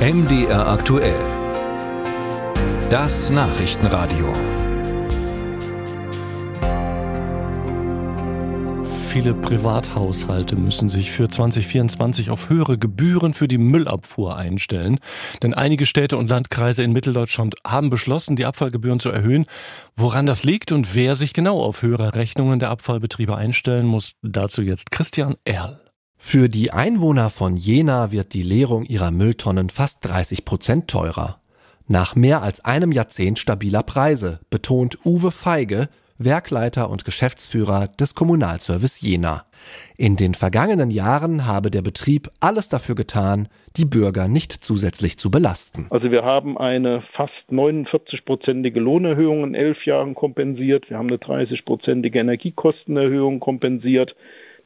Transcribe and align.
MDR 0.00 0.66
aktuell. 0.66 1.20
Das 2.88 3.28
Nachrichtenradio. 3.28 4.32
Viele 9.08 9.34
Privathaushalte 9.34 10.56
müssen 10.56 10.88
sich 10.88 11.10
für 11.10 11.28
2024 11.28 12.30
auf 12.30 12.48
höhere 12.48 12.78
Gebühren 12.78 13.34
für 13.34 13.46
die 13.46 13.58
Müllabfuhr 13.58 14.38
einstellen. 14.38 15.00
Denn 15.42 15.52
einige 15.52 15.84
Städte 15.84 16.16
und 16.16 16.30
Landkreise 16.30 16.82
in 16.82 16.92
Mitteldeutschland 16.92 17.56
haben 17.66 17.90
beschlossen, 17.90 18.36
die 18.36 18.46
Abfallgebühren 18.46 19.00
zu 19.00 19.10
erhöhen. 19.10 19.44
Woran 19.96 20.24
das 20.24 20.44
liegt 20.44 20.72
und 20.72 20.94
wer 20.94 21.14
sich 21.14 21.34
genau 21.34 21.60
auf 21.60 21.82
höhere 21.82 22.14
Rechnungen 22.14 22.58
der 22.58 22.70
Abfallbetriebe 22.70 23.36
einstellen 23.36 23.84
muss, 23.84 24.12
dazu 24.22 24.62
jetzt 24.62 24.90
Christian 24.90 25.34
Erl. 25.44 25.89
Für 26.22 26.48
die 26.50 26.70
Einwohner 26.70 27.30
von 27.30 27.56
Jena 27.56 28.12
wird 28.12 28.34
die 28.34 28.42
Leerung 28.42 28.84
ihrer 28.84 29.10
Mülltonnen 29.10 29.70
fast 29.70 30.06
30 30.06 30.44
Prozent 30.44 30.86
teurer. 30.86 31.40
Nach 31.88 32.14
mehr 32.14 32.42
als 32.42 32.62
einem 32.62 32.92
Jahrzehnt 32.92 33.38
stabiler 33.38 33.82
Preise, 33.82 34.38
betont 34.50 34.98
Uwe 35.04 35.32
Feige, 35.32 35.88
Werkleiter 36.18 36.90
und 36.90 37.06
Geschäftsführer 37.06 37.88
des 37.88 38.14
Kommunalservice 38.14 39.00
Jena. 39.00 39.46
In 39.96 40.16
den 40.16 40.34
vergangenen 40.34 40.90
Jahren 40.90 41.46
habe 41.46 41.70
der 41.70 41.82
Betrieb 41.82 42.28
alles 42.38 42.68
dafür 42.68 42.94
getan, 42.94 43.48
die 43.78 43.86
Bürger 43.86 44.28
nicht 44.28 44.52
zusätzlich 44.52 45.18
zu 45.18 45.30
belasten. 45.30 45.86
Also 45.88 46.12
wir 46.12 46.22
haben 46.22 46.58
eine 46.58 47.02
fast 47.16 47.32
49-prozentige 47.50 48.78
Lohnerhöhung 48.78 49.42
in 49.42 49.54
elf 49.54 49.84
Jahren 49.86 50.14
kompensiert. 50.14 50.90
Wir 50.90 50.98
haben 50.98 51.08
eine 51.08 51.16
30-prozentige 51.16 52.18
Energiekostenerhöhung 52.20 53.40
kompensiert. 53.40 54.14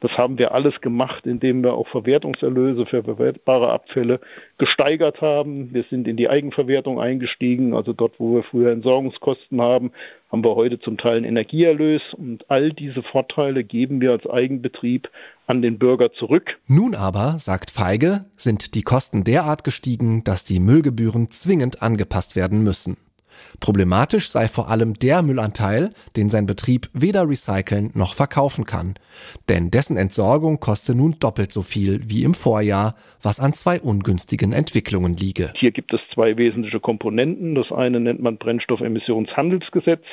Das 0.05 0.19
haben 0.19 0.37
wir 0.37 0.53
alles 0.53 0.81
gemacht, 0.81 1.25
indem 1.25 1.63
wir 1.63 1.73
auch 1.73 1.87
Verwertungserlöse 1.87 2.85
für 2.85 3.01
verwertbare 3.03 3.71
Abfälle 3.71 4.19
gesteigert 4.59 5.19
haben. 5.19 5.73
Wir 5.73 5.83
sind 5.89 6.07
in 6.07 6.15
die 6.15 6.29
Eigenverwertung 6.29 6.99
eingestiegen, 6.99 7.73
also 7.73 7.91
dort, 7.91 8.19
wo 8.19 8.35
wir 8.35 8.43
früher 8.43 8.71
Entsorgungskosten 8.71 9.59
haben, 9.59 9.93
haben 10.31 10.43
wir 10.43 10.53
heute 10.53 10.79
zum 10.79 10.99
Teil 10.99 11.17
einen 11.17 11.25
Energieerlös 11.25 12.03
und 12.13 12.45
all 12.51 12.71
diese 12.71 13.01
Vorteile 13.01 13.63
geben 13.63 13.99
wir 13.99 14.11
als 14.11 14.29
Eigenbetrieb 14.29 15.09
an 15.47 15.63
den 15.63 15.79
Bürger 15.79 16.13
zurück. 16.13 16.55
Nun 16.67 16.93
aber, 16.93 17.39
sagt 17.39 17.71
Feige, 17.71 18.25
sind 18.35 18.75
die 18.75 18.83
Kosten 18.83 19.23
derart 19.23 19.63
gestiegen, 19.63 20.23
dass 20.23 20.45
die 20.45 20.59
Müllgebühren 20.59 21.31
zwingend 21.31 21.81
angepasst 21.81 22.35
werden 22.35 22.63
müssen. 22.63 22.97
Problematisch 23.59 24.29
sei 24.29 24.47
vor 24.47 24.69
allem 24.69 24.93
der 24.93 25.21
Müllanteil, 25.21 25.91
den 26.15 26.29
sein 26.29 26.45
Betrieb 26.45 26.89
weder 26.93 27.27
recyceln 27.27 27.91
noch 27.93 28.13
verkaufen 28.13 28.65
kann. 28.65 28.95
Denn 29.49 29.71
dessen 29.71 29.97
Entsorgung 29.97 30.59
koste 30.59 30.95
nun 30.95 31.15
doppelt 31.19 31.51
so 31.51 31.61
viel 31.61 32.01
wie 32.05 32.23
im 32.23 32.33
Vorjahr, 32.33 32.95
was 33.21 33.39
an 33.39 33.53
zwei 33.53 33.79
ungünstigen 33.79 34.53
Entwicklungen 34.53 35.15
liege. 35.15 35.51
Hier 35.55 35.71
gibt 35.71 35.93
es 35.93 36.01
zwei 36.13 36.37
wesentliche 36.37 36.79
Komponenten. 36.79 37.55
Das 37.55 37.71
eine 37.71 37.99
nennt 37.99 38.21
man 38.21 38.37
Brennstoffemissionshandelsgesetz. 38.37 40.03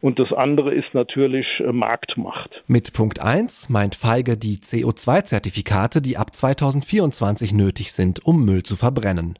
Und 0.00 0.18
das 0.18 0.32
andere 0.32 0.74
ist 0.74 0.92
natürlich 0.92 1.46
äh, 1.60 1.72
Marktmacht. 1.72 2.62
Mit 2.66 2.92
Punkt 2.92 3.20
1 3.20 3.68
meint 3.68 3.94
Feige 3.94 4.36
die 4.36 4.58
CO2-Zertifikate, 4.58 6.02
die 6.02 6.16
ab 6.16 6.34
2024 6.34 7.54
nötig 7.54 7.92
sind, 7.92 8.24
um 8.24 8.44
Müll 8.44 8.62
zu 8.62 8.76
verbrennen. 8.76 9.38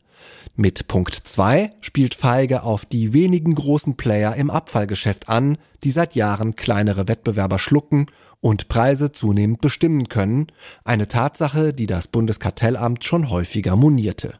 Mit 0.54 0.88
Punkt 0.88 1.14
2 1.14 1.72
spielt 1.80 2.14
Feige 2.14 2.62
auf 2.62 2.86
die 2.86 3.12
wenigen 3.12 3.54
großen 3.54 3.96
Player 3.96 4.34
im 4.36 4.50
Abfallgeschäft 4.50 5.28
an, 5.28 5.58
die 5.84 5.90
seit 5.90 6.14
Jahren 6.14 6.56
kleinere 6.56 7.08
Wettbewerber 7.08 7.58
schlucken 7.58 8.06
und 8.40 8.68
Preise 8.68 9.12
zunehmend 9.12 9.60
bestimmen 9.60 10.08
können, 10.08 10.46
eine 10.84 11.08
Tatsache, 11.08 11.72
die 11.74 11.86
das 11.86 12.08
Bundeskartellamt 12.08 13.04
schon 13.04 13.28
häufiger 13.28 13.77
monierte. 13.77 14.38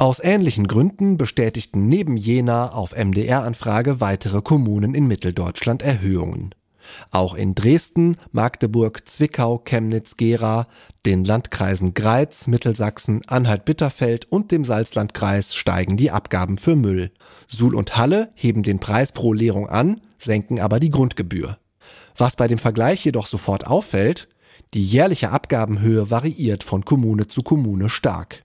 Aus 0.00 0.18
ähnlichen 0.18 0.66
Gründen 0.66 1.18
bestätigten 1.18 1.86
neben 1.86 2.16
Jena 2.16 2.72
auf 2.72 2.96
MDR-Anfrage 2.96 4.00
weitere 4.00 4.40
Kommunen 4.40 4.94
in 4.94 5.06
Mitteldeutschland 5.06 5.82
Erhöhungen. 5.82 6.54
Auch 7.10 7.34
in 7.34 7.54
Dresden, 7.54 8.16
Magdeburg, 8.32 9.06
Zwickau, 9.06 9.58
Chemnitz, 9.58 10.16
Gera, 10.16 10.68
den 11.04 11.26
Landkreisen 11.26 11.92
Greiz, 11.92 12.46
Mittelsachsen, 12.46 13.28
Anhalt-Bitterfeld 13.28 14.24
und 14.32 14.52
dem 14.52 14.64
Salzlandkreis 14.64 15.54
steigen 15.54 15.98
die 15.98 16.10
Abgaben 16.10 16.56
für 16.56 16.76
Müll. 16.76 17.10
Suhl 17.46 17.74
und 17.74 17.98
Halle 17.98 18.32
heben 18.34 18.62
den 18.62 18.80
Preis 18.80 19.12
pro 19.12 19.34
Leerung 19.34 19.68
an, 19.68 20.00
senken 20.16 20.60
aber 20.60 20.80
die 20.80 20.90
Grundgebühr. 20.90 21.58
Was 22.16 22.36
bei 22.36 22.48
dem 22.48 22.58
Vergleich 22.58 23.04
jedoch 23.04 23.26
sofort 23.26 23.66
auffällt, 23.66 24.28
die 24.72 24.82
jährliche 24.82 25.30
Abgabenhöhe 25.30 26.10
variiert 26.10 26.64
von 26.64 26.86
Kommune 26.86 27.26
zu 27.26 27.42
Kommune 27.42 27.90
stark. 27.90 28.44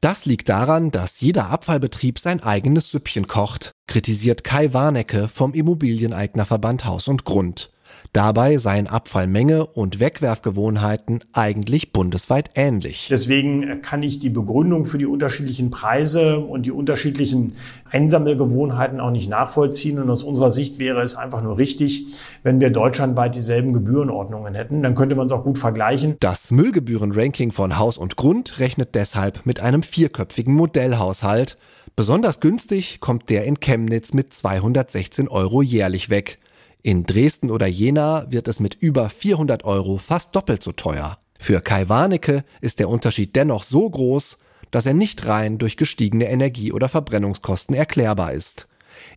Das 0.00 0.24
liegt 0.24 0.48
daran, 0.48 0.90
dass 0.90 1.20
jeder 1.20 1.50
Abfallbetrieb 1.50 2.18
sein 2.18 2.42
eigenes 2.42 2.90
Süppchen 2.90 3.26
kocht, 3.26 3.72
kritisiert 3.86 4.44
Kai 4.44 4.72
Warnecke 4.72 5.28
vom 5.28 5.54
Immobilieneignerverband 5.54 6.84
Haus 6.84 7.08
und 7.08 7.24
Grund. 7.24 7.71
Dabei 8.12 8.58
seien 8.58 8.88
Abfallmenge 8.88 9.64
und 9.66 9.98
Wegwerfgewohnheiten 9.98 11.24
eigentlich 11.32 11.92
bundesweit 11.92 12.50
ähnlich. 12.54 13.06
Deswegen 13.10 13.80
kann 13.80 14.02
ich 14.02 14.18
die 14.18 14.28
Begründung 14.28 14.84
für 14.84 14.98
die 14.98 15.06
unterschiedlichen 15.06 15.70
Preise 15.70 16.40
und 16.40 16.66
die 16.66 16.72
unterschiedlichen 16.72 17.54
Einsammelgewohnheiten 17.90 19.00
auch 19.00 19.10
nicht 19.10 19.30
nachvollziehen. 19.30 19.98
Und 19.98 20.10
aus 20.10 20.24
unserer 20.24 20.50
Sicht 20.50 20.78
wäre 20.78 21.00
es 21.00 21.14
einfach 21.14 21.42
nur 21.42 21.56
richtig, 21.56 22.06
wenn 22.42 22.60
wir 22.60 22.68
deutschlandweit 22.68 23.34
dieselben 23.34 23.72
Gebührenordnungen 23.72 24.54
hätten. 24.54 24.82
Dann 24.82 24.94
könnte 24.94 25.14
man 25.14 25.26
es 25.26 25.32
auch 25.32 25.44
gut 25.44 25.58
vergleichen. 25.58 26.16
Das 26.20 26.50
Müllgebührenranking 26.50 27.50
von 27.50 27.78
Haus 27.78 27.96
und 27.96 28.16
Grund 28.16 28.58
rechnet 28.58 28.94
deshalb 28.94 29.46
mit 29.46 29.60
einem 29.60 29.82
vierköpfigen 29.82 30.54
Modellhaushalt. 30.54 31.56
Besonders 31.96 32.40
günstig 32.40 33.00
kommt 33.00 33.30
der 33.30 33.44
in 33.44 33.60
Chemnitz 33.60 34.12
mit 34.12 34.32
216 34.34 35.28
Euro 35.28 35.62
jährlich 35.62 36.10
weg. 36.10 36.38
In 36.84 37.04
Dresden 37.04 37.52
oder 37.52 37.68
Jena 37.68 38.26
wird 38.28 38.48
es 38.48 38.58
mit 38.58 38.74
über 38.74 39.08
400 39.08 39.62
Euro 39.64 39.98
fast 39.98 40.34
doppelt 40.34 40.64
so 40.64 40.72
teuer. 40.72 41.16
Für 41.38 41.60
Kai 41.60 41.88
Warnecke 41.88 42.42
ist 42.60 42.80
der 42.80 42.88
Unterschied 42.88 43.36
dennoch 43.36 43.62
so 43.62 43.88
groß, 43.88 44.38
dass 44.72 44.86
er 44.86 44.94
nicht 44.94 45.26
rein 45.28 45.58
durch 45.58 45.76
gestiegene 45.76 46.28
Energie- 46.28 46.72
oder 46.72 46.88
Verbrennungskosten 46.88 47.76
erklärbar 47.76 48.32
ist. 48.32 48.66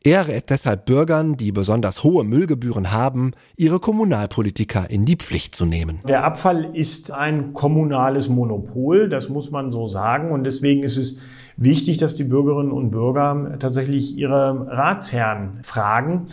Er 0.03 0.27
rät 0.27 0.49
deshalb 0.51 0.85
Bürgern, 0.85 1.37
die 1.37 1.51
besonders 1.51 2.03
hohe 2.03 2.23
Müllgebühren 2.23 2.91
haben, 2.91 3.31
ihre 3.55 3.79
Kommunalpolitiker 3.79 4.89
in 4.89 5.05
die 5.05 5.15
Pflicht 5.15 5.55
zu 5.55 5.65
nehmen. 5.65 6.01
Der 6.07 6.23
Abfall 6.23 6.75
ist 6.75 7.11
ein 7.11 7.53
kommunales 7.53 8.29
Monopol, 8.29 9.09
das 9.09 9.29
muss 9.29 9.51
man 9.51 9.71
so 9.71 9.87
sagen. 9.87 10.31
Und 10.31 10.43
deswegen 10.43 10.83
ist 10.83 10.97
es 10.97 11.19
wichtig, 11.57 11.97
dass 11.97 12.15
die 12.15 12.23
Bürgerinnen 12.23 12.71
und 12.71 12.91
Bürger 12.91 13.57
tatsächlich 13.59 14.17
ihre 14.17 14.67
Ratsherren 14.67 15.59
fragen, 15.63 16.27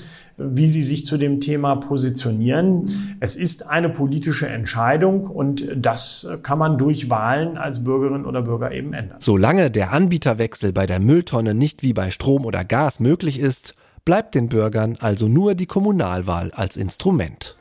wie 0.51 0.67
sie 0.69 0.83
sich 0.83 1.05
zu 1.05 1.19
dem 1.19 1.41
Thema 1.41 1.77
positionieren. 1.77 2.89
Es 3.21 3.37
ist 3.37 3.69
eine 3.69 3.89
politische 3.89 4.47
Entscheidung 4.47 5.27
und 5.27 5.67
das 5.77 6.29
kann 6.43 6.59
man 6.59 6.79
durch 6.79 7.11
Wahlen 7.11 7.57
als 7.57 7.85
Bürgerin 7.85 8.25
oder 8.25 8.43
Bürger 8.43 8.73
eben 8.73 8.93
ändern. 8.93 9.19
Solange 9.21 9.71
der 9.71 9.93
Anbieterwechsel 9.93 10.73
bei 10.73 10.87
der 10.87 11.01
Mülltonne 11.01 11.55
nicht 11.55 11.83
wie 11.83 11.93
bei 11.93 12.11
Strom 12.11 12.45
oder 12.45 12.65
Gas 12.65 13.01
möglich 13.01 13.39
ist, 13.39 13.75
bleibt 14.05 14.35
den 14.35 14.49
Bürgern 14.49 14.97
also 15.01 15.29
nur 15.29 15.55
die 15.55 15.67
Kommunalwahl 15.67 16.51
als 16.53 16.77
Instrument. 16.77 17.57